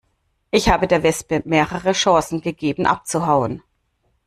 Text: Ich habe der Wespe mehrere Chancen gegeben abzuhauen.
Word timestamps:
Ich 0.49 0.67
habe 0.69 0.87
der 0.87 1.03
Wespe 1.03 1.43
mehrere 1.45 1.91
Chancen 1.91 2.41
gegeben 2.41 2.87
abzuhauen. 2.87 3.61